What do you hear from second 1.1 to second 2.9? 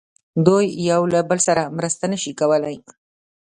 له بل سره مرسته نه شوه کولای.